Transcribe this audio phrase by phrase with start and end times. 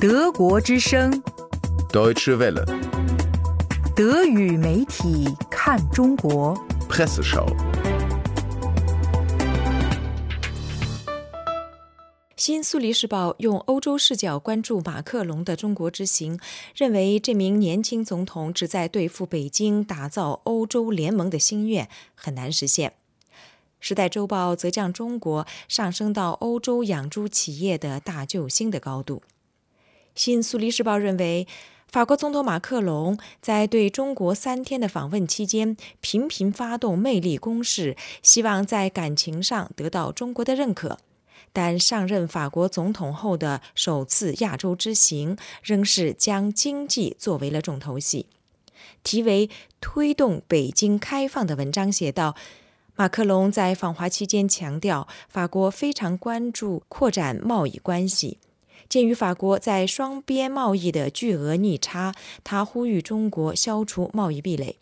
[0.00, 1.10] 德国之声
[1.92, 2.64] ，Deutsche Welle,
[3.96, 6.56] 德语媒体看中国。
[6.88, 7.46] Presseschau.
[12.36, 16.38] 新苏黎世报用欧洲视角关注马克龙的中国之行，
[16.74, 22.94] 认为这名年轻总统旨在对付北京、打造欧洲联盟的心愿很难实现。
[23.80, 29.22] 时代周报则将中国上升到欧洲养猪企业的大救星的高度。
[30.14, 31.46] 新苏黎世报认为，
[31.86, 40.98] 法国总统马克龙在对中国三天的访问期间，频频发动魅力攻势，希望在感情上得到中国的认可。
[41.52, 48.26] 但上任法国总统后的首次亚洲之行，仍是将经济作为了重头戏。
[49.04, 49.48] 题为
[49.80, 52.34] “推动北京开放”的文章写道。
[53.00, 58.38] 马克龙在访华期间强调，法国非常关注扩展贸易关系。
[58.88, 62.12] 鉴于法国在双边贸易的巨额逆差，
[62.42, 64.80] 他呼吁中国消除贸易壁垒。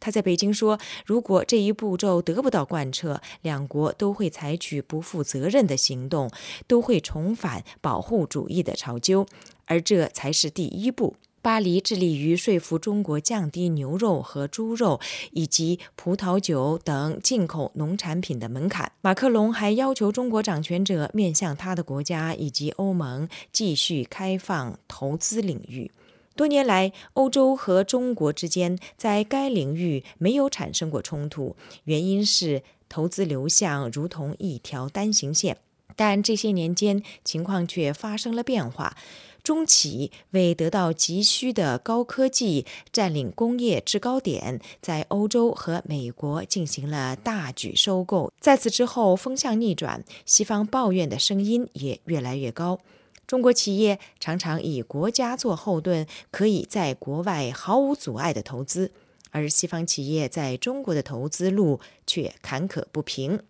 [0.00, 6.28] 他在北京说，如果这一步骤得不到贯彻，两国都会采取不负责任的行动，
[6.66, 9.24] 都会重返保护主义的潮究，
[9.66, 11.14] 而这才是第一步。
[11.44, 14.98] 巴黎致力于说服中国降低牛肉和猪肉
[15.32, 18.90] 以及葡萄酒等进口农产品的门槛。
[19.02, 25.90] 马克龙还要求中国掌权者面向他的国家以及欧盟继续开放投资领域。
[26.34, 35.58] 多年来，欧洲和中国之间在该领域没有产生过冲突，原因是投资流向如同一条单行线。
[35.94, 38.96] 但这些年间，情况却发生了变化。
[39.44, 48.32] 中企为得到急需的高科技，占领工业制高点，在欧洲和美国进行了大举收购。
[48.40, 52.80] 在此之后，风向逆转，西方抱怨的声音也越来越高。
[53.26, 58.92] 中国企业常常以国家做后盾，可以在国外毫无阻碍的投资，
[59.30, 63.40] 而西方企业在中国的投资路却坎坷不平。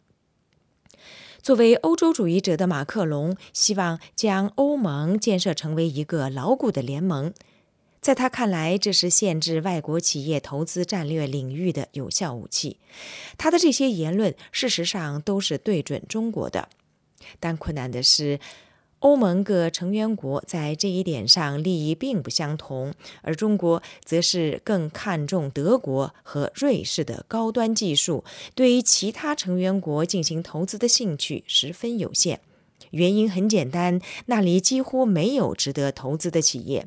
[1.44, 7.34] 作为欧洲主义者的马克龙，希望将欧盟建设成为一个牢固的联盟。
[8.00, 12.78] 在他看来，这是限制外国企业投资战略领域的有效武器。
[13.37, 16.71] 他的这些言论，事实上都是对准中国的。
[17.38, 18.41] 但困难的是，
[19.04, 32.41] 欧盟各成员国在这一点上利益并不相同，而中国则是更看重德国和瑞士的高端技术，对于其他成员国进行投资的兴趣十分有限。
[32.92, 36.86] 原因很简单，那里几乎没有值得投资的企业。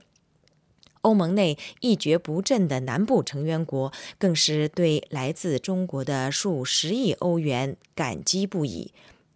[1.02, 8.92] 欧盟内一蹶不振的南部成员国更是对来自中国的数十亿欧元感激不已。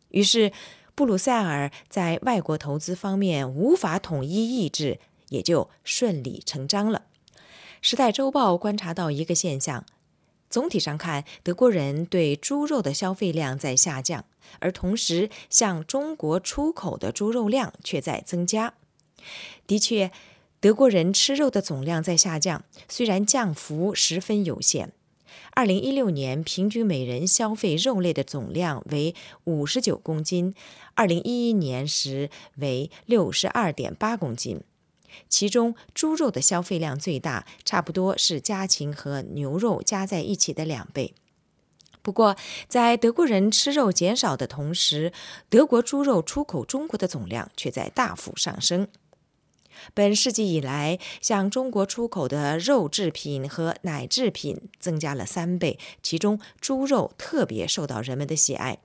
[0.10, 0.52] 于是，
[1.02, 7.06] 布鲁塞尔在外国投资方面无法统一意志，也就顺理成章了。
[7.82, 9.84] 《时代周报》观察到一个现象：
[10.48, 14.26] 总体上看，德国人对猪肉的消费量在下降，
[14.60, 18.76] 而同时向中国出口的猪肉量却在增加。
[19.66, 20.12] 的确，
[20.60, 24.94] 德国人吃肉的总量在下降，虽然降幅十分有限。
[25.52, 30.54] 二零一六年平均每人消费肉类的总量为五十九公斤，
[30.94, 34.62] 二零一一年时为六十二点八公斤，
[35.28, 41.14] 其中猪肉的消费量最大，差不多是家禽和牛肉加在一起的两倍。
[42.04, 42.36] 不过，
[42.68, 45.14] 在德国人吃肉减少的同时，
[45.50, 48.88] 德国猪肉出口中国的总量却在大幅上升。
[49.94, 58.80] 本世纪以来，向中国出口的肉制品和奶制品增加了三倍，其中猪肉特别受到人们的喜爱。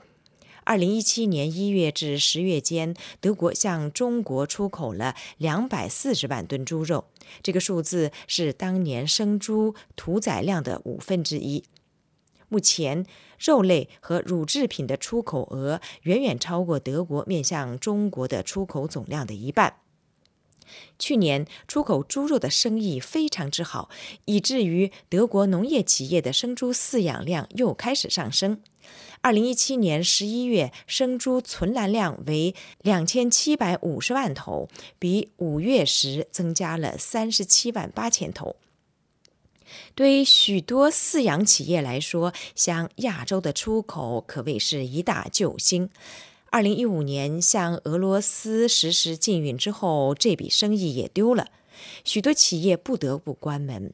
[0.65, 7.05] 二零一七年一月至十月间，德国向中国出口了两百四十万吨猪肉，
[7.41, 11.63] 这个数字是当年生猪屠宰量的五分之一。
[12.49, 13.07] 目前，
[13.39, 19.75] 肉类和乳制品的出口额远远超过德国面向中国的出口总量的一半。
[20.99, 23.89] 去年出口猪肉的生意非常之好，
[24.25, 28.61] 以至于德国农业企业的生猪饲养量又开始上升。
[29.21, 34.69] 二零一七年十一月，生猪存栏量为两千七百五十万头，
[34.99, 38.57] 比五月时增加了三十七万八千头。
[39.97, 45.91] 对于许多饲养企业来说，向亚洲的出口可谓是一大救星。
[46.57, 51.49] 二零一五年向俄罗斯实施禁运之后，这笔生意也丢了，
[52.03, 53.93] 许多企业不得不关门，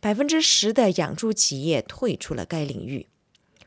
[0.00, 3.08] 百分之十的养猪企业退出了该领域。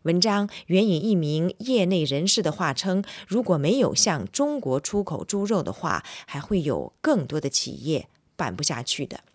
[0.03, 8.07] 文章援引一名业内人士的话称，如果没有向中国出口猪肉的话，还会有更多的企业
[8.37, 9.25] 办不下去的。